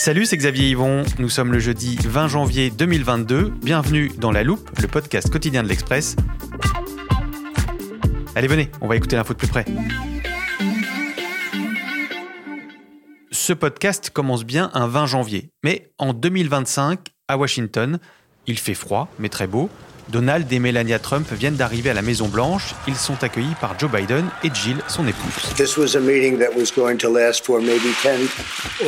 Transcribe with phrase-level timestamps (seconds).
[0.00, 1.02] Salut, c'est Xavier Yvon.
[1.18, 3.52] Nous sommes le jeudi 20 janvier 2022.
[3.64, 6.14] Bienvenue dans La Loupe, le podcast quotidien de l'Express.
[8.36, 9.64] Allez, venez, on va écouter l'info de plus près.
[13.32, 15.50] Ce podcast commence bien un 20 janvier.
[15.64, 17.98] Mais en 2025, à Washington,
[18.46, 19.68] il fait froid, mais très beau.
[20.10, 22.74] Donald et Melania Trump viennent d'arriver à la Maison Blanche.
[22.86, 25.54] Ils sont accueillis par Joe Biden et Jill, son épouse.
[25.54, 28.20] This was a meeting that was going to last for maybe 10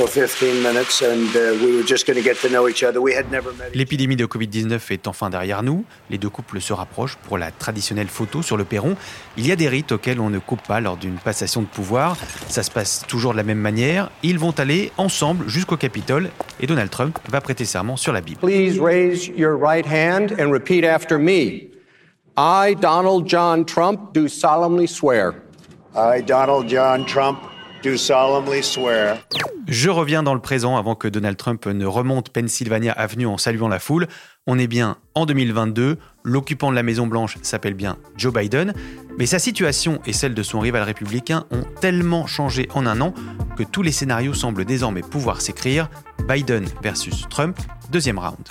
[0.00, 1.28] or 15 minutes, and
[1.62, 3.00] we were just going to get to know each other.
[3.00, 3.74] We had never met.
[3.74, 5.84] L'épidémie de Covid-19 est enfin derrière nous.
[6.08, 8.96] Les deux couples se rapprochent pour la traditionnelle photo sur le perron.
[9.36, 12.16] Il y a des rites auxquels on ne coupe pas lors d'une passation de pouvoir.
[12.48, 14.10] Ça se passe toujours de la même manière.
[14.22, 18.40] Ils vont aller ensemble jusqu'au Capitole et Donald Trump va prêter serment sur la Bible.
[18.40, 21.70] Please raise your right hand and repeat after me.
[22.36, 25.34] I, Donald John Trump, do solemnly swear.
[25.94, 27.38] I, Donald John Trump,
[27.82, 29.18] do solemnly swear.
[29.66, 33.68] Je reviens dans le présent avant que Donald Trump ne remonte Pennsylvania Avenue en saluant
[33.68, 34.08] la foule.
[34.46, 38.74] On est bien en 2022, l'occupant de la Maison Blanche s'appelle bien Joe Biden,
[39.18, 43.14] mais sa situation et celle de son rival républicain ont tellement changé en un an
[43.56, 45.88] que tous les scénarios semblent désormais pouvoir s'écrire.
[46.28, 47.56] Biden versus Trump,
[47.90, 48.48] deuxième round.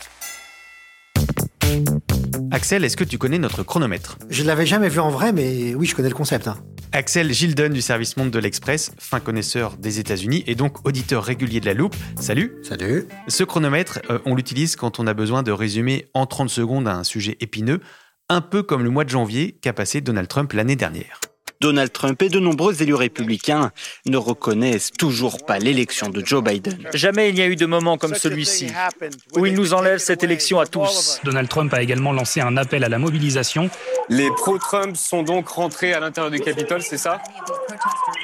[2.51, 4.17] Axel, est-ce que tu connais notre chronomètre?
[4.29, 6.47] Je ne l'avais jamais vu en vrai, mais oui, je connais le concept.
[6.47, 6.57] hein.
[6.91, 11.59] Axel Gilden du service Monde de l'Express, fin connaisseur des États-Unis et donc auditeur régulier
[11.59, 11.95] de la loupe.
[12.19, 13.05] Salut Salut.
[13.27, 17.03] Ce chronomètre, euh, on l'utilise quand on a besoin de résumer en 30 secondes un
[17.03, 17.79] sujet épineux,
[18.29, 21.19] un peu comme le mois de janvier qu'a passé Donald Trump l'année dernière.
[21.61, 23.71] Donald Trump et de nombreux élus républicains
[24.05, 26.77] ne reconnaissent toujours pas l'élection de Joe Biden.
[26.93, 28.67] Jamais il n'y a eu de moment comme celui-ci
[29.35, 31.19] où il nous enlève cette élection à tous.
[31.25, 33.69] Donald Trump a également lancé un appel à la mobilisation.
[34.07, 37.21] Les pro-Trump sont donc rentrés à l'intérieur du Capitole, c'est ça?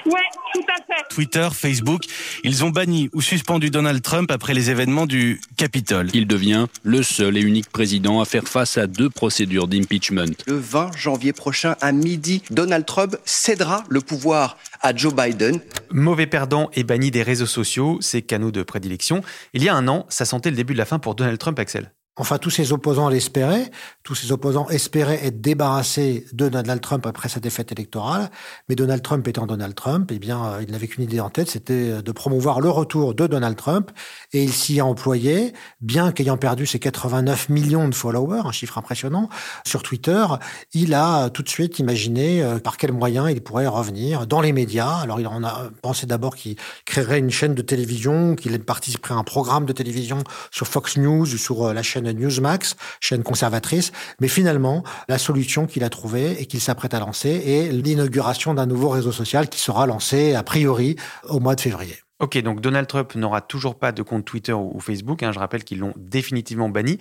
[0.05, 0.13] Oui,
[0.53, 1.03] tout à fait.
[1.09, 2.03] Twitter, Facebook,
[2.43, 6.09] ils ont banni ou suspendu Donald Trump après les événements du Capitole.
[6.13, 10.35] Il devient le seul et unique président à faire face à deux procédures d'impeachment.
[10.47, 15.59] Le 20 janvier prochain à midi, Donald Trump cédera le pouvoir à Joe Biden.
[15.91, 19.21] Mauvais perdant et banni des réseaux sociaux, ses canaux de prédilection.
[19.53, 21.59] Il y a un an, ça sentait le début de la fin pour Donald Trump,
[21.59, 21.91] Axel.
[22.17, 23.69] Enfin, tous ses opposants l'espéraient.
[24.03, 28.29] Tous ses opposants espéraient être débarrassés de Donald Trump après sa défaite électorale.
[28.69, 31.49] Mais Donald Trump étant Donald Trump, eh bien, euh, il n'avait qu'une idée en tête,
[31.49, 33.91] c'était de promouvoir le retour de Donald Trump.
[34.31, 38.77] Et il s'y a employé, bien qu'ayant perdu ses 89 millions de followers, un chiffre
[38.77, 39.29] impressionnant,
[39.65, 40.25] sur Twitter,
[40.73, 44.53] il a tout de suite imaginé euh, par quels moyens il pourrait revenir dans les
[44.53, 44.97] médias.
[44.97, 46.55] Alors, il en a pensé d'abord qu'il
[46.85, 51.33] créerait une chaîne de télévision, qu'il participerait à un programme de télévision sur Fox News
[51.33, 53.91] ou sur euh, la chaîne Newsmax, chaîne conservatrice.
[54.19, 58.65] Mais finalement, la solution qu'il a trouvée et qu'il s'apprête à lancer est l'inauguration d'un
[58.65, 60.95] nouveau réseau social qui sera lancé a priori
[61.29, 61.95] au mois de février.
[62.19, 65.21] Ok, donc Donald Trump n'aura toujours pas de compte Twitter ou Facebook.
[65.21, 66.97] hein, je rappelle qu'ils l'ont définitivement banni.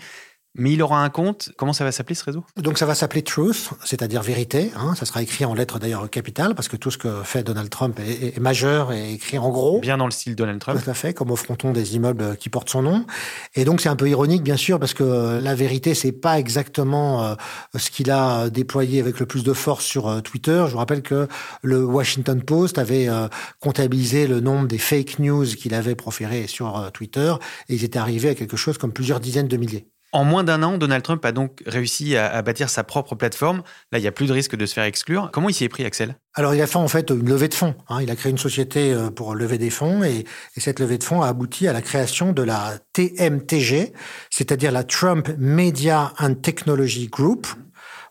[0.54, 1.50] Mais il aura un compte.
[1.56, 2.44] Comment ça va s'appeler ce réseau?
[2.56, 4.70] Donc ça va s'appeler Truth, c'est-à-dire vérité.
[4.76, 7.70] Hein, ça sera écrit en lettres d'ailleurs capitales parce que tout ce que fait Donald
[7.70, 9.80] Trump est, majeur et écrit en gros.
[9.80, 10.82] Bien dans le style Donald Trump.
[10.82, 13.06] Tout à fait, comme au fronton des immeubles qui portent son nom.
[13.54, 17.24] Et donc c'est un peu ironique, bien sûr, parce que la vérité, c'est pas exactement
[17.24, 17.34] euh,
[17.76, 20.64] ce qu'il a déployé avec le plus de force sur euh, Twitter.
[20.66, 21.28] Je vous rappelle que
[21.62, 23.28] le Washington Post avait euh,
[23.60, 27.34] comptabilisé le nombre des fake news qu'il avait proférés sur euh, Twitter,
[27.68, 29.86] et ils étaient arrivés à quelque chose comme plusieurs dizaines de milliers.
[30.14, 33.64] En moins d'un an, Donald Trump a donc réussi à, bâtir sa propre plateforme.
[33.90, 35.28] Là, il n'y a plus de risque de se faire exclure.
[35.32, 36.14] Comment il s'y est pris, Axel?
[36.34, 37.74] Alors, il a fait en fait une levée de fonds.
[37.88, 38.00] hein.
[38.00, 40.24] Il a créé une société euh, pour lever des fonds et,
[40.56, 43.92] et cette levée de fonds a abouti à la création de la TMTG,
[44.30, 47.48] c'est-à-dire la Trump Media and Technology Group.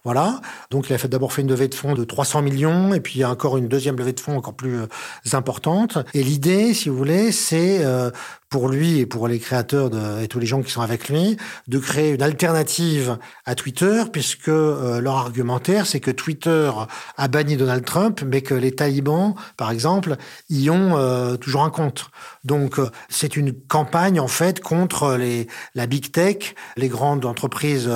[0.03, 0.41] Voilà.
[0.69, 3.19] Donc il a d'abord fait une levée de fonds de 300 millions et puis il
[3.19, 4.87] y a encore une deuxième levée de fonds encore plus euh,
[5.31, 5.97] importante.
[6.13, 8.11] Et l'idée, si vous voulez, c'est euh,
[8.53, 11.37] pour lui et pour les créateurs de, et tous les gens qui sont avec lui,
[11.67, 16.69] de créer une alternative à Twitter, puisque euh, leur argumentaire, c'est que Twitter
[17.17, 20.17] a banni Donald Trump, mais que les talibans, par exemple,
[20.51, 22.11] y ont euh, toujours un compte.
[22.43, 27.89] Donc, euh, c'est une campagne, en fait, contre les, la big tech, les grandes entreprises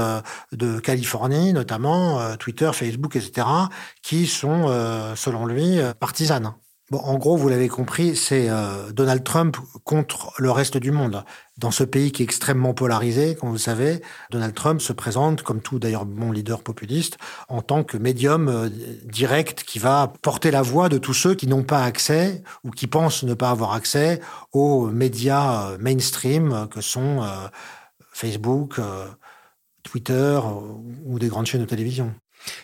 [0.54, 3.46] de Californie, notamment Twitter, Facebook, etc.,
[4.02, 4.66] qui sont,
[5.16, 6.56] selon lui, partisanes.
[6.90, 11.26] Bon, en gros, vous l'avez compris, c'est euh, Donald Trump contre le reste du monde.
[11.58, 14.02] Dans ce pays qui est extrêmement polarisé, comme vous le savez,
[14.32, 17.18] Donald Trump se présente, comme tout d'ailleurs bon leader populiste,
[17.50, 18.70] en tant que médium euh,
[19.04, 22.88] direct qui va porter la voix de tous ceux qui n'ont pas accès ou qui
[22.88, 24.22] pensent ne pas avoir accès
[24.54, 27.22] aux médias euh, mainstream que sont
[28.14, 28.80] Facebook,
[29.84, 30.40] Twitter
[31.06, 32.14] ou des grandes chaînes de télévision.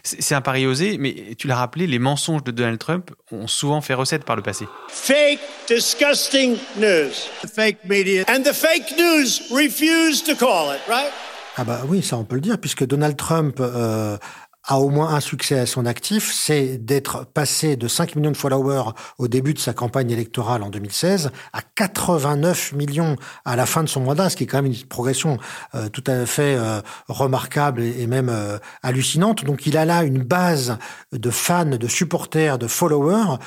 [0.03, 3.81] C'est un pari osé, mais tu l'as rappelé, les mensonges de Donald Trump ont souvent
[3.81, 4.65] fait recette par le passé.
[4.89, 7.11] Fake, disgusting news.
[7.53, 8.23] Fake media.
[8.27, 11.11] And the fake news refuse to call it, right?
[11.55, 14.17] Ah bah oui, ça on peut le dire, puisque Donald Trump euh,
[14.65, 18.37] a au moins un succès à son actif, c'est d'être passé de 5 millions de
[18.37, 23.83] followers au début de sa campagne électorale en 2016 à 89 millions à la fin
[23.83, 25.37] de son mandat, ce qui est quand même une progression
[25.75, 29.43] euh, tout à fait euh, remarquable et, même euh, hallucinante.
[29.43, 30.77] Donc il a là une base
[31.11, 33.37] de fans, de supporters, de followers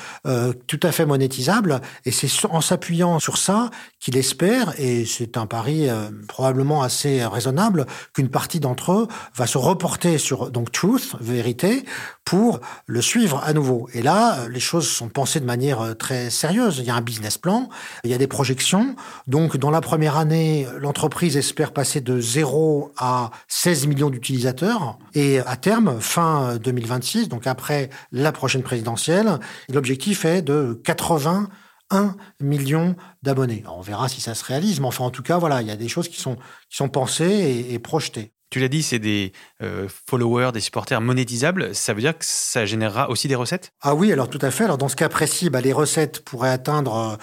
[0.67, 3.69] tout à fait monétisable et c'est en s'appuyant sur ça
[3.99, 5.87] qu'il espère, et c'est un pari
[6.27, 11.85] probablement assez raisonnable, qu'une partie d'entre eux va se reporter sur donc Truth, vérité,
[12.25, 13.87] pour le suivre à nouveau.
[13.93, 16.79] Et là, les choses sont pensées de manière euh, très sérieuse.
[16.79, 17.69] Il y a un business plan,
[18.03, 18.95] il y a des projections.
[19.27, 24.97] Donc, dans la première année, l'entreprise espère passer de 0 à 16 millions d'utilisateurs.
[25.13, 29.39] Et à terme, fin 2026, donc après la prochaine présidentielle,
[29.69, 31.49] l'objectif est de 80
[31.89, 33.63] 1 million d'abonnés.
[33.67, 35.75] On verra si ça se réalise, mais enfin, en tout cas, voilà, il y a
[35.75, 36.35] des choses qui sont,
[36.69, 38.33] qui sont pensées et projetées.
[38.49, 41.75] Tu l'as dit, c'est des euh, followers, des supporters monétisables.
[41.75, 43.73] Ça veut dire que ça générera aussi des recettes?
[43.81, 44.63] Ah oui, alors tout à fait.
[44.63, 47.15] Alors dans ce cas précis, bah, les recettes pourraient atteindre, euh,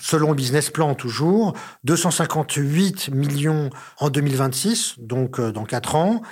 [0.00, 1.54] selon le business plan toujours,
[1.84, 6.22] 258 millions en 2026, donc euh, dans 4 ans.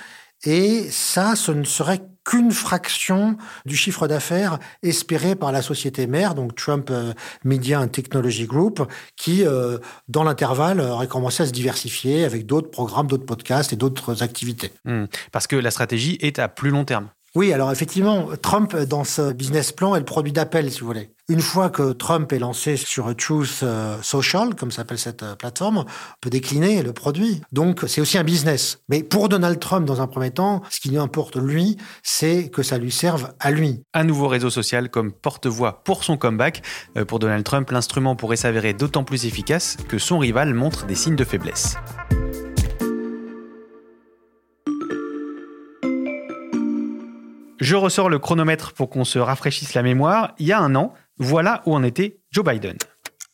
[0.43, 6.35] Et ça, ce ne serait qu'une fraction du chiffre d'affaires espéré par la société mère,
[6.35, 9.77] donc Trump euh, Media and Technology Group, qui, euh,
[10.07, 14.71] dans l'intervalle, aurait commencé à se diversifier avec d'autres programmes, d'autres podcasts et d'autres activités.
[14.85, 15.05] Hmm.
[15.31, 17.09] parce que la stratégie est à plus long terme.
[17.35, 21.09] Oui, alors effectivement, Trump, dans ce business plan, est le produit d'appel, si vous voulez.
[21.29, 25.79] Une fois que Trump est lancé sur Truth euh, Social, comme s'appelle cette euh, plateforme,
[25.79, 25.85] on
[26.21, 27.41] peut décliner le produit.
[27.51, 28.83] Donc, c'est aussi un business.
[28.87, 32.61] Mais pour Donald Trump, dans un premier temps, ce qui lui importe, lui, c'est que
[32.61, 33.81] ça lui serve à lui.
[33.95, 36.61] Un nouveau réseau social comme porte-voix pour son comeback.
[36.97, 40.95] Euh, pour Donald Trump, l'instrument pourrait s'avérer d'autant plus efficace que son rival montre des
[40.95, 41.77] signes de faiblesse.
[47.59, 50.33] Je ressors le chronomètre pour qu'on se rafraîchisse la mémoire.
[50.39, 52.77] Il y a un an, voilà où en était Joe Biden.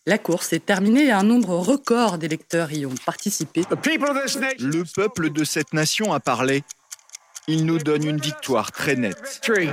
[0.05, 3.61] La course est terminée et un nombre record d'électeurs y ont participé.
[3.69, 6.63] Le peuple de cette nation a parlé.
[7.47, 9.41] Il nous donne une victoire très nette.
[9.47, 9.71] Une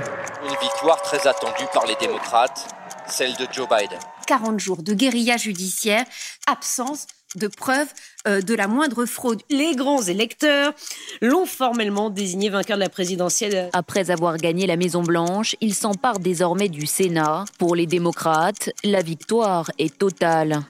[0.61, 2.67] victoire très attendue par les démocrates,
[3.07, 3.99] celle de Joe Biden.
[4.25, 6.05] 40 jours de guérilla judiciaire,
[6.47, 7.87] absence de preuves
[8.27, 9.41] euh, de la moindre fraude.
[9.49, 10.73] Les grands électeurs
[11.21, 13.69] l'ont formellement désigné vainqueur de la présidentielle.
[13.73, 17.45] Après avoir gagné la Maison-Blanche, il s'empare désormais du Sénat.
[17.57, 20.61] Pour les démocrates, la victoire est totale.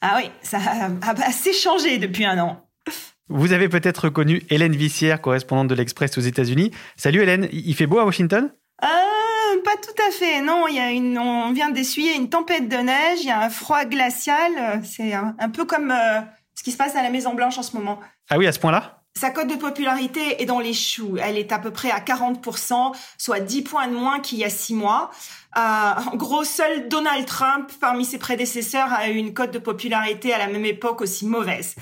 [0.00, 2.64] Ah oui, ça a assez changé depuis un an.
[3.28, 6.70] Vous avez peut-être reconnu Hélène Vissière, correspondante de l'Express aux États-Unis.
[6.96, 8.50] Salut Hélène, il fait beau à Washington?
[8.82, 8.86] Euh,
[9.62, 10.40] pas tout à fait.
[10.40, 13.40] Non, il y a une, on vient d'essuyer une tempête de neige, il y a
[13.42, 14.82] un froid glacial.
[14.84, 16.20] C'est un, peu comme euh,
[16.54, 18.00] ce qui se passe à la Maison Blanche en ce moment.
[18.30, 19.02] Ah oui, à ce point-là?
[19.16, 21.16] Sa cote de popularité est dans les choux.
[21.20, 24.50] Elle est à peu près à 40%, soit 10 points de moins qu'il y a
[24.50, 25.10] 6 mois.
[25.56, 30.32] Euh, en gros, seul Donald Trump, parmi ses prédécesseurs, a eu une cote de popularité
[30.32, 31.74] à la même époque aussi mauvaise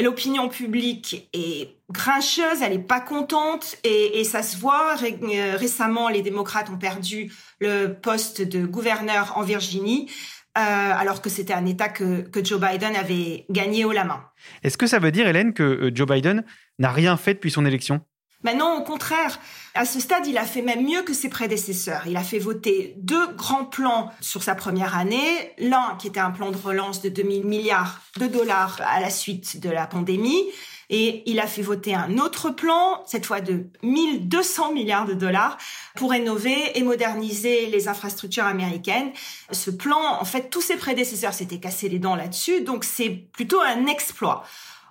[0.00, 4.94] l'opinion publique est grincheuse, elle est pas contente et, ça se voit.
[5.02, 10.10] Euh, récemment, les démocrates ont perdu le poste de gouverneur en Virginie.
[10.56, 14.24] Euh, alors que c'était un État que, que, Joe Biden avait gagné haut la main.
[14.64, 16.42] Est-ce que ça veut dire, Hélène, que euh, Joe Biden
[16.80, 18.00] n'a rien fait depuis son élection?
[18.44, 19.40] Mais non, au contraire.
[19.74, 22.02] À ce stade, il a fait même mieux que ses prédécesseurs.
[22.06, 25.52] Il a fait voter deux grands plans sur sa première année.
[25.58, 29.60] L'un qui était un plan de relance de 2000 milliards de dollars à la suite
[29.60, 30.46] de la pandémie
[30.88, 35.58] Et il a fait voter un autre plan, cette fois de 1200 milliards de dollars,
[35.96, 39.10] pour rénover et moderniser les infrastructures américaines.
[39.50, 43.60] Ce plan, en fait, tous ses prédécesseurs s'étaient cassés les dents là-dessus, donc c'est plutôt
[43.60, 44.44] un exploit.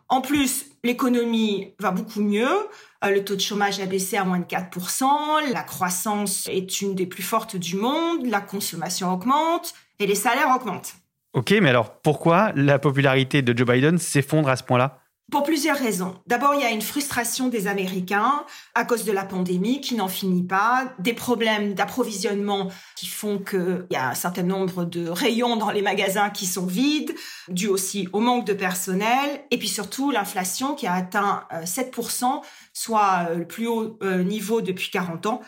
[0.09, 2.47] En plus, l'économie va beaucoup mieux.
[3.03, 6.95] Euh, le taux de chômage a baissé à moins de 4%, la croissance est une
[6.95, 10.95] des plus fortes du monde, la consommation augmente et les salaires augmentent.
[11.33, 14.99] Ok, mais alors pourquoi la popularité de Joe Biden s'effondre à ce point-là?
[15.29, 16.15] Pour plusieurs raisons.
[16.25, 20.07] D'abord, il y a une frustration des Américains à cause de la pandémie qui n'en
[20.07, 25.57] finit pas, des problèmes d'approvisionnement qui font qu'il y a un certain nombre de rayons
[25.57, 27.13] dans les magasins qui sont vides,
[27.49, 32.39] dû aussi au manque de personnel, et puis surtout l'inflation qui a atteint 7%, euh,
[32.71, 35.41] soit euh, le plus haut euh, niveau depuis 40 ans.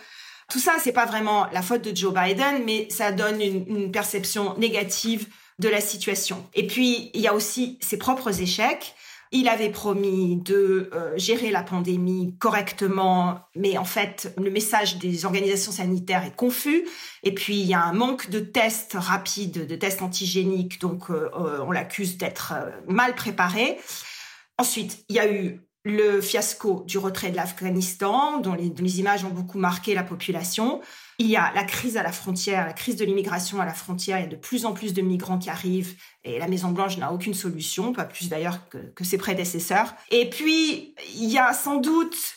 [0.52, 3.92] Tout ça, c'est pas vraiment la faute de Joe Biden, mais ça donne une, une
[3.92, 5.28] perception négative
[5.60, 6.46] de la situation.
[6.54, 8.96] Et puis, il y a aussi ses propres échecs.
[9.32, 15.24] Il avait promis de euh, gérer la pandémie correctement, mais en fait, le message des
[15.26, 16.88] organisations sanitaires est confus.
[17.22, 21.30] Et puis, il y a un manque de tests rapides, de tests antigéniques, donc euh,
[21.36, 22.54] euh, on l'accuse d'être
[22.88, 23.78] mal préparé.
[24.58, 29.30] Ensuite, il y a eu le fiasco du retrait de l'Afghanistan, dont les, images ont
[29.30, 30.82] beaucoup marqué la population.
[31.22, 34.20] Il y a la crise à la frontière, la crise de l'immigration à la frontière.
[34.20, 37.12] Il y a de plus en plus de migrants qui arrivent et la Maison-Blanche n'a
[37.12, 39.96] aucune solution, pas plus d'ailleurs que, ses prédécesseurs.
[40.12, 42.36] Et puis, il y a sans doute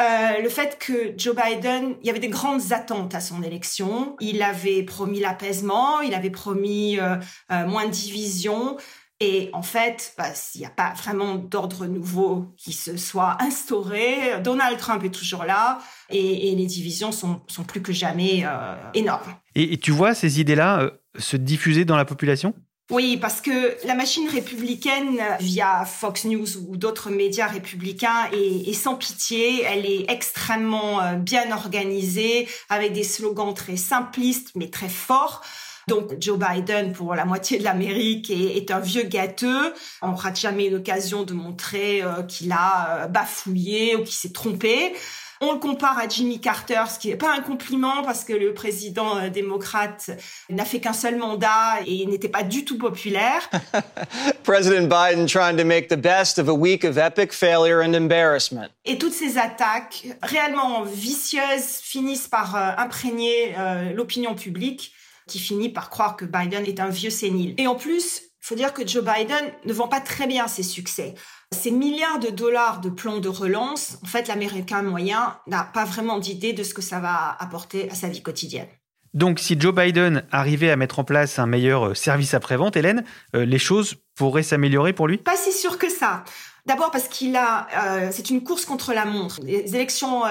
[0.00, 4.16] euh, le fait que Joe Biden, il y avait des grandes attentes à son élection.
[4.20, 7.16] Il avait promis l'apaisement, il avait promis euh,
[7.50, 8.76] euh, moins de division.
[9.22, 14.40] Et en fait, bah, s'il n'y a pas vraiment d'ordre nouveau qui se soit instauré,
[14.42, 19.34] Donald Trump est toujours là et, les divisions sont, sont, plus que jamais euh, énormes.
[19.54, 22.54] Et, tu vois ces idées-là euh, se diffuser dans la population?
[22.90, 28.72] Oui, parce que la machine républicaine, via Fox News ou d'autres médias républicains, est, est,
[28.72, 29.62] sans pitié.
[29.62, 35.42] Elle est extrêmement euh, bien organisée, avec des slogans très simplistes mais très forts.
[35.90, 39.74] Donc Joe Biden, pour la moitié de l'Amérique, est, un vieux gâteux.
[40.02, 44.94] On rate jamais l'occasion de montrer euh, qu'il a euh, bafouillé ou qu'il s'est trompé.
[45.40, 48.54] On le compare à Jimmy Carter, ce qui n'est pas un compliment parce que le
[48.54, 50.12] président euh, démocrate
[50.48, 53.50] n'a fait qu'un seul mandat et n'était pas du tout populaire.
[54.44, 58.68] President Biden trying to make the best of a week of epic failure and embarrassment.
[58.84, 63.54] Et toutes ces attaques réellement vicieuses finissent par imprégner
[63.94, 64.92] l'opinion publique
[65.30, 67.54] qui finit par croire que Biden est un vieux sénile.
[67.56, 70.62] Et en plus, il faut dire que Joe Biden ne vend pas très bien ses
[70.62, 71.14] succès.
[71.54, 76.18] Ces milliards de dollars de plans de relance, en fait, l'Américain moyen n'a pas vraiment
[76.18, 78.68] d'idée de ce que ça va apporter à sa vie quotidienne.
[79.12, 83.04] Donc, si Joe Biden arrivait à mettre en place un meilleur euh, service après-vente, Hélène,
[83.34, 85.18] euh, les choses pourraient s'améliorer pour lui?
[85.18, 86.24] Pas si sûr que ça.
[86.66, 89.38] D'abord parce qu'il a, euh, c'est une course contre la montre.
[89.42, 90.22] Les élections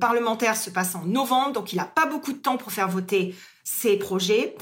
[0.00, 3.34] parlementaires se passent en novembre, donc il n'a pas beaucoup de temps pour faire voter
[3.64, 4.56] ses projets.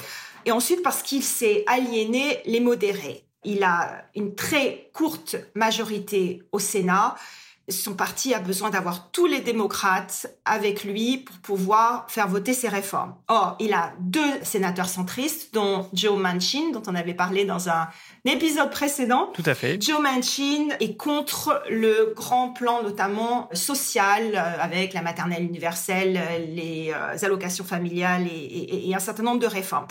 [0.46, 3.24] Et ensuite parce qu'il s'est aliéné les modérés.
[3.44, 7.14] Il a une très courte majorité au Sénat
[7.70, 12.68] son parti a besoin d'avoir tous les démocrates avec lui pour pouvoir faire voter ses
[12.68, 13.14] réformes.
[13.28, 17.88] Or, il a deux sénateurs centristes, dont Joe Manchin, dont on avait parlé dans un
[18.24, 19.30] épisode précédent.
[19.34, 19.80] Tout à fait.
[19.80, 26.20] Joe Manchin est contre le grand plan, notamment social, euh, avec la maternelle universelle,
[26.54, 29.86] les euh, allocations familiales et, et un certain nombre de réformes.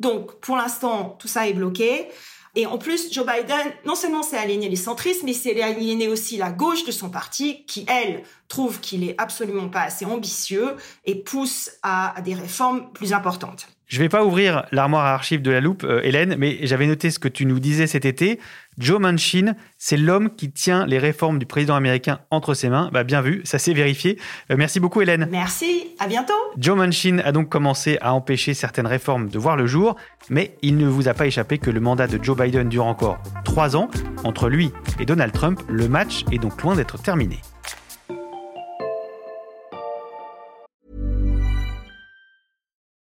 [0.00, 2.08] Donc, pour l'instant, tout ça est bloqué.
[2.54, 6.36] Et en plus, Joe Biden, non seulement s'est aligné les centristes, mais s'est aligné aussi
[6.36, 11.14] la gauche de son parti, qui, elle, trouve qu'il est absolument pas assez ambitieux et
[11.14, 13.68] pousse à, des réformes plus importantes.
[13.92, 16.86] Je ne vais pas ouvrir l'armoire à archives de la loupe, euh, Hélène, mais j'avais
[16.86, 18.40] noté ce que tu nous disais cet été.
[18.78, 22.88] Joe Manchin, c'est l'homme qui tient les réformes du président américain entre ses mains.
[22.90, 24.18] Bah, bien vu, ça s'est vérifié.
[24.50, 25.28] Euh, merci beaucoup, Hélène.
[25.30, 26.32] Merci, à bientôt.
[26.56, 29.96] Joe Manchin a donc commencé à empêcher certaines réformes de voir le jour,
[30.30, 33.18] mais il ne vous a pas échappé que le mandat de Joe Biden dure encore
[33.44, 33.90] trois ans.
[34.24, 37.40] Entre lui et Donald Trump, le match est donc loin d'être terminé.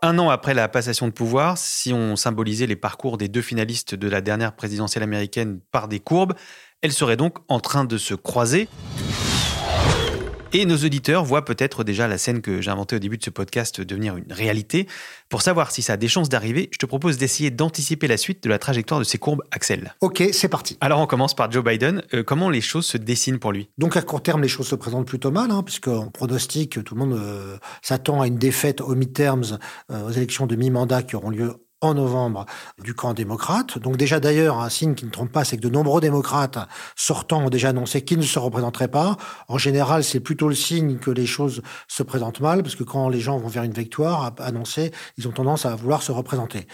[0.00, 3.96] Un an après la passation de pouvoir, si on symbolisait les parcours des deux finalistes
[3.96, 6.34] de la dernière présidentielle américaine par des courbes,
[6.82, 8.68] elles seraient donc en train de se croiser.
[10.54, 13.28] Et nos auditeurs voient peut-être déjà la scène que j'ai inventée au début de ce
[13.28, 14.86] podcast devenir une réalité.
[15.28, 18.42] Pour savoir si ça a des chances d'arriver, je te propose d'essayer d'anticiper la suite
[18.42, 19.94] de la trajectoire de ces courbes, Axel.
[20.00, 20.78] Ok, c'est parti.
[20.80, 22.02] Alors on commence par Joe Biden.
[22.14, 23.68] Euh, comment les choses se dessinent pour lui?
[23.76, 27.04] Donc à court terme, les choses se présentent plutôt mal, hein, puisqu'on pronostique, tout le
[27.04, 29.58] monde euh, s'attend à une défaite au midterms,
[29.90, 32.46] euh, aux élections de mi-mandat qui auront lieu en novembre
[32.82, 33.78] du camp démocrate.
[33.78, 36.58] Donc déjà d'ailleurs, un signe qui ne trompe pas, c'est que de nombreux démocrates
[36.96, 39.16] sortants ont déjà annoncé qu'ils ne se représenteraient pas.
[39.46, 43.08] En général, c'est plutôt le signe que les choses se présentent mal, parce que quand
[43.08, 46.66] les gens vont vers une victoire annoncée, ils ont tendance à vouloir se représenter.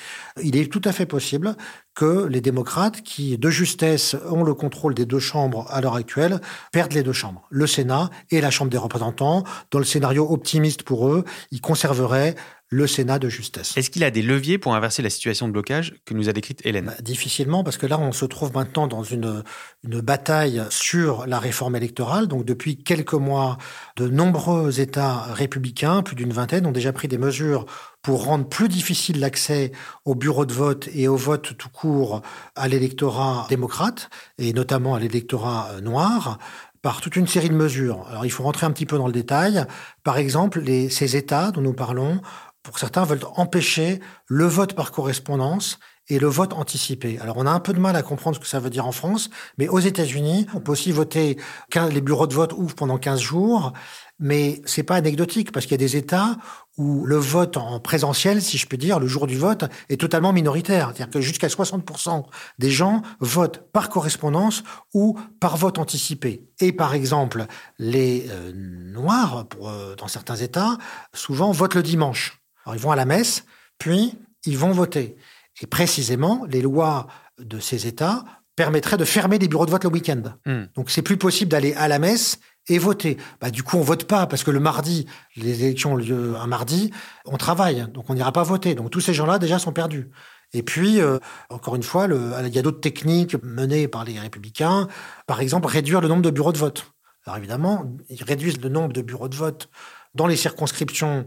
[0.42, 1.56] Il est tout à fait possible
[1.94, 6.40] que les démocrates, qui de justesse ont le contrôle des deux chambres à l'heure actuelle,
[6.72, 9.44] perdent les deux chambres, le Sénat et la Chambre des représentants.
[9.70, 12.34] Dans le scénario optimiste pour eux, ils conserveraient
[12.74, 13.76] le Sénat de justesse.
[13.76, 16.60] Est-ce qu'il a des leviers pour inverser la situation de blocage que nous a décrite
[16.66, 19.44] Hélène bah, Difficilement, parce que là, on se trouve maintenant dans une,
[19.84, 22.26] une bataille sur la réforme électorale.
[22.26, 23.58] Donc, depuis quelques mois,
[23.96, 27.64] de nombreux États républicains, plus d'une vingtaine, ont déjà pris des mesures
[28.02, 29.70] pour rendre plus difficile l'accès
[30.04, 32.22] au bureau de vote et au vote tout court
[32.56, 36.38] à l'électorat démocrate, et notamment à l'électorat euh, noir
[36.84, 38.06] par toute une série de mesures.
[38.10, 39.64] Alors il faut rentrer un petit peu dans le détail.
[40.02, 42.20] Par exemple, les, ces États dont nous parlons
[42.64, 45.78] pour certains, veulent empêcher le vote par correspondance
[46.08, 47.18] et le vote anticipé.
[47.20, 48.92] Alors on a un peu de mal à comprendre ce que ça veut dire en
[48.92, 51.38] France, mais aux États-Unis, on peut aussi voter,
[51.74, 53.72] les bureaux de vote ouvrent pendant 15 jours,
[54.18, 56.36] mais c'est pas anecdotique parce qu'il y a des États
[56.76, 60.32] où le vote en présentiel, si je peux dire, le jour du vote, est totalement
[60.32, 60.88] minoritaire.
[60.88, 62.24] C'est-à-dire que jusqu'à 60%
[62.58, 66.48] des gens votent par correspondance ou par vote anticipé.
[66.60, 67.46] Et par exemple,
[67.78, 70.78] les euh, Noirs, pour, euh, dans certains États,
[71.12, 72.43] souvent votent le dimanche.
[72.64, 73.44] Alors, ils vont à la messe,
[73.78, 75.16] puis ils vont voter.
[75.60, 77.06] Et précisément, les lois
[77.38, 78.24] de ces États
[78.56, 80.22] permettraient de fermer les bureaux de vote le week-end.
[80.46, 80.64] Hmm.
[80.74, 83.16] Donc, c'est plus possible d'aller à la messe et voter.
[83.40, 85.06] Bah, du coup, on vote pas parce que le mardi,
[85.36, 86.90] les élections ont lieu un mardi,
[87.26, 88.74] on travaille, donc on n'ira pas voter.
[88.74, 90.10] Donc tous ces gens-là déjà sont perdus.
[90.52, 91.18] Et puis, euh,
[91.50, 94.88] encore une fois, le, il y a d'autres techniques menées par les républicains.
[95.26, 96.92] Par exemple, réduire le nombre de bureaux de vote.
[97.26, 99.68] Alors évidemment, ils réduisent le nombre de bureaux de vote
[100.14, 101.24] dans les circonscriptions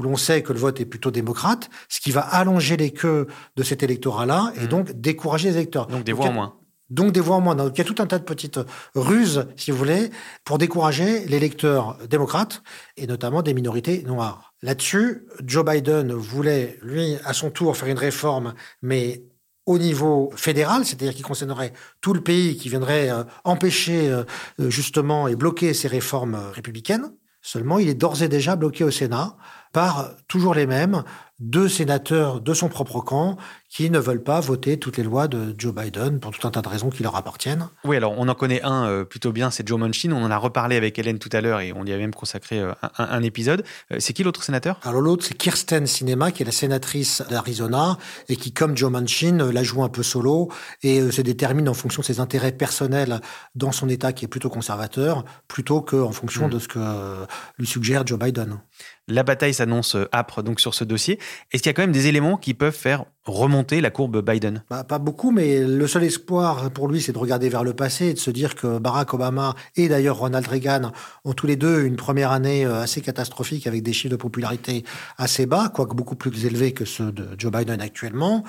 [0.00, 3.26] où l'on sait que le vote est plutôt démocrate, ce qui va allonger les queues
[3.56, 4.68] de cet électorat-là et mmh.
[4.68, 5.86] donc décourager les électeurs.
[5.86, 6.54] Donc des voix en moins.
[6.88, 7.54] Donc des voix en moins.
[7.54, 8.58] Donc il y a tout un tas de petites
[8.94, 10.10] ruses, si vous voulez,
[10.44, 12.62] pour décourager les électeurs démocrates
[12.96, 14.54] et notamment des minorités noires.
[14.62, 19.24] Là-dessus, Joe Biden voulait, lui, à son tour, faire une réforme, mais
[19.66, 24.24] au niveau fédéral, c'est-à-dire qui concernerait tout le pays, qui viendrait euh, empêcher euh,
[24.58, 27.12] justement et bloquer ces réformes républicaines.
[27.42, 29.36] Seulement, il est d'ores et déjà bloqué au Sénat
[29.72, 31.02] par toujours les mêmes,
[31.40, 33.38] deux sénateurs de son propre camp
[33.70, 36.60] qui ne veulent pas voter toutes les lois de Joe Biden pour tout un tas
[36.60, 37.68] de raisons qui leur appartiennent.
[37.84, 40.10] Oui, alors on en connaît un euh, plutôt bien, c'est Joe Manchin.
[40.12, 42.58] On en a reparlé avec Hélène tout à l'heure et on y a même consacré
[42.58, 43.64] euh, un, épisode.
[43.92, 44.80] Euh, c'est qui l'autre sénateur?
[44.82, 47.96] Alors l'autre, c'est Kirsten Sinema, qui est la sénatrice d'Arizona
[48.28, 50.50] et qui, comme Joe Manchin, la joue un peu solo
[50.82, 53.20] et se détermine en fonction de ses intérêts personnels
[53.54, 56.50] dans son État qui est plutôt conservateur, plutôt qu'en fonction hmm.
[56.50, 57.26] de ce que
[57.58, 58.58] lui suggère Joe Biden.
[59.06, 61.18] La bataille s'annonce âpre donc sur ce dossier.
[61.52, 64.64] Est-ce qu'il y a quand même des éléments qui peuvent faire remonter la courbe Biden?
[64.70, 68.06] Bah, Pas beaucoup, mais le seul espoir pour lui, c'est de regarder vers le passé
[68.06, 70.92] et de se dire que Barack Obama et d'ailleurs Ronald Reagan
[71.24, 74.84] ont tous les deux une première année euh, assez catastrophique avec des chiffres de popularité
[75.18, 78.44] assez bas, quoique beaucoup plus élevés que ceux de Joe Biden actuellement.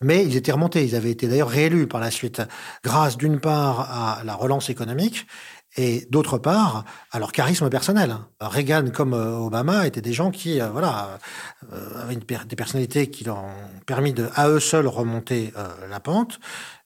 [0.00, 0.84] Mais ils étaient remontés.
[0.84, 2.42] Ils avaient été d'ailleurs réélus par la suite
[2.82, 5.26] grâce d'une part à la relance économique
[5.76, 8.16] et d'autre part, à leur charisme personnel.
[8.40, 11.18] Reagan comme euh, Obama étaient des gens qui, euh, voilà,
[11.72, 15.52] euh, avaient des personnalités qui leur ont permis de, à eux seuls, remonter
[15.88, 16.38] la pente.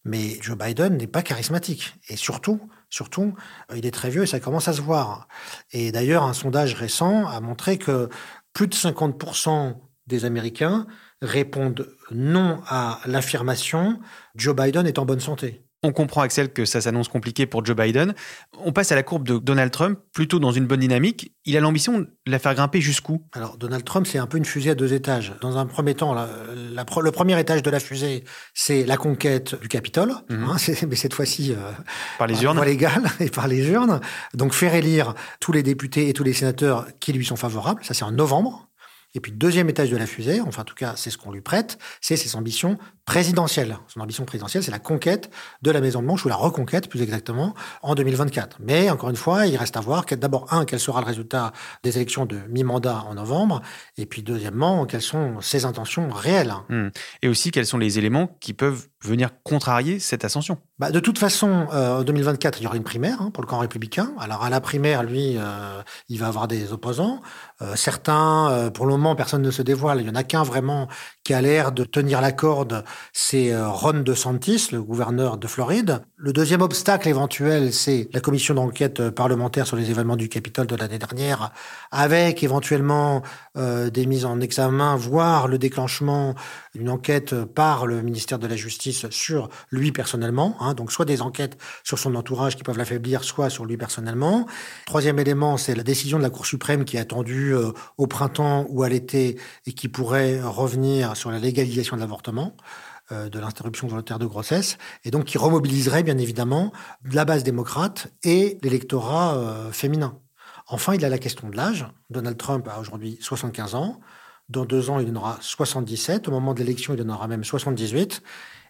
[0.04, 1.94] Mais Joe Biden n'est pas charismatique.
[2.08, 3.34] Et surtout, surtout,
[3.74, 5.28] il est très vieux et ça commence à se voir.
[5.72, 8.08] Et d'ailleurs, un sondage récent a montré que
[8.52, 9.76] plus de 50%
[10.06, 10.86] des Américains
[11.22, 14.00] répondent non à l'affirmation
[14.34, 15.62] Joe Biden est en bonne santé.
[15.82, 18.14] On comprend, Axel, que ça s'annonce compliqué pour Joe Biden.
[18.58, 21.34] On passe à la courbe de Donald Trump, plutôt dans une bonne dynamique.
[21.46, 23.24] Il a l'ambition de la faire grimper jusqu'où?
[23.32, 25.32] Alors, Donald Trump, c'est un peu une fusée à deux étages.
[25.40, 30.12] Dans un premier temps, le premier étage de la fusée, c'est la conquête du Capitole,
[30.28, 30.44] mhm.
[30.44, 31.72] hein, mais cette fois-ci euh,
[32.18, 32.62] par les urnes
[33.20, 34.00] et par les urnes.
[34.34, 37.82] Donc, faire élire tous les députés et tous les sénateurs qui lui sont favorables.
[37.84, 38.68] Ça, c'est en novembre.
[39.14, 41.40] Et puis, deuxième étage de la fusée, enfin, en tout cas, c'est ce qu'on lui
[41.40, 42.78] prête, c'est ses ambitions
[43.10, 43.76] présidentielle.
[43.88, 45.30] Son ambition présidentielle, c'est la conquête
[45.62, 48.58] de la Maison-Blanche, ou la reconquête plus exactement, en 2024.
[48.60, 51.96] Mais encore une fois, il reste à voir d'abord, un, quel sera le résultat des
[51.96, 53.62] élections de mi-mandat en novembre,
[53.98, 56.54] et puis deuxièmement, quelles sont ses intentions réelles.
[56.68, 56.90] Hmm.
[57.22, 60.58] Et aussi, quels sont les éléments qui peuvent venir contrarier cette ascension?
[60.78, 63.48] Bah, De toute façon, euh, en 2024, il y aura une primaire hein, pour le
[63.48, 64.12] camp républicain.
[64.18, 67.22] Alors à la primaire, lui, euh, il va avoir des opposants.
[67.62, 70.00] Euh, certains, pour le moment, personne ne se dévoile.
[70.00, 70.88] Il y en a qu'un vraiment
[71.24, 76.02] qui a l'air de tenir la corde, c'est euh, Ron DeSantis, le gouverneur de Floride.
[76.16, 80.76] Le deuxième obstacle éventuel, c'est la commission d'enquête parlementaire sur les événements du Capitole de
[80.76, 81.52] l'année dernière,
[81.90, 83.22] avec éventuellement
[83.56, 86.34] des mises en examen, voire le déclenchement
[86.74, 90.56] d'une enquête par le ministère de la Justice sur lui personnellement.
[90.60, 94.46] Hein, donc soit des enquêtes sur son entourage qui peuvent l'affaiblir, soit sur lui personnellement.
[94.86, 98.66] Troisième élément, c'est la décision de la Cour suprême qui est attendue euh, au printemps
[98.68, 103.88] ou à l'été et qui pourrait revenir sur la légalisation de l'avortement euh, de l'interruption
[103.88, 106.72] volontaire de grossesse, et donc qui remobiliserait bien évidemment
[107.04, 110.18] la base démocrate et l'électorat euh, féminin.
[110.66, 111.86] Enfin, il y a la question de l'âge.
[112.10, 114.00] Donald Trump a aujourd'hui 75 ans.
[114.48, 116.28] Dans deux ans, il en aura 77.
[116.28, 118.22] Au moment de l'élection, il en aura même 78.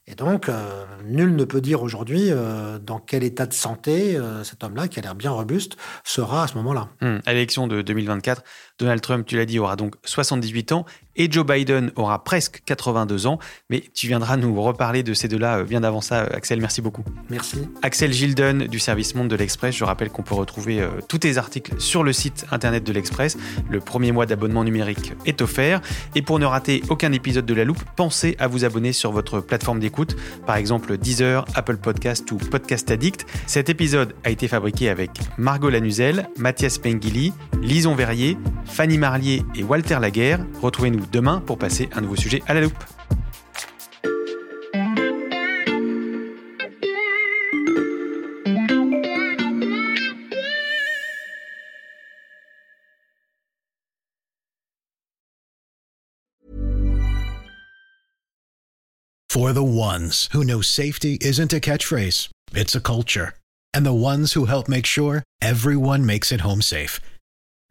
[0.06, 4.42] Et donc, euh, nul ne peut dire aujourd'hui euh, dans quel état de santé euh,
[4.42, 6.88] cet homme-là, qui a l'air bien robuste, sera à ce moment-là.
[7.00, 8.42] Hum, à l'élection de 2024,
[8.80, 10.84] Donald Trump, tu l'as dit, aura donc 78 ans
[11.16, 13.38] et Joe Biden aura presque 82 ans.
[13.68, 16.60] Mais tu viendras nous reparler de ces deux-là bien avant ça, Axel.
[16.60, 17.04] Merci beaucoup.
[17.28, 17.68] Merci.
[17.82, 19.76] Axel Gilden du service Monde de l'Express.
[19.76, 23.36] Je rappelle qu'on peut retrouver tous tes articles sur le site internet de l'Express.
[23.68, 25.82] Le premier mois d'abonnement numérique est offert.
[26.14, 29.40] Et pour ne rater aucun épisode de La Loupe, pensez à vous abonner sur votre
[29.40, 30.16] plateforme d'écoute,
[30.46, 33.26] par exemple Deezer, Apple Podcast ou Podcast Addict.
[33.46, 38.38] Cet épisode a été fabriqué avec Margot Lanuzel, Mathias Pengili, Lison Verrier,
[38.70, 40.40] Fanny Marlier et Walter Laguerre.
[40.62, 42.72] Retrouvez-nous demain pour passer un nouveau sujet à la loupe.
[59.28, 63.34] For the ones who know safety isn't a catchphrase, it's a culture.
[63.72, 67.00] And the ones who help make sure everyone makes it home safe.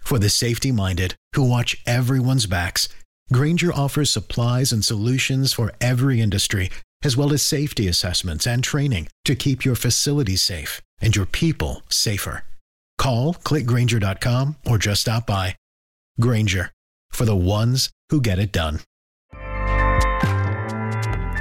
[0.10, 2.90] For the safety minded who watch everyone's backs,
[3.32, 6.72] Granger offers supplies and solutions for every industry,
[7.04, 11.84] as well as safety assessments and training to keep your facilities safe and your people
[11.90, 12.44] safer.
[12.98, 15.56] Call clickgranger.com or just stop by.
[16.20, 16.72] Granger
[17.12, 18.80] for the ones who get it done.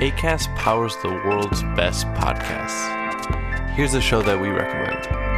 [0.03, 2.85] ACAST powers the world's best podcasts.
[3.71, 5.38] Here's a show that we recommend.